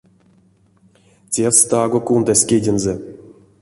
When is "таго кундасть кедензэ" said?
1.71-2.93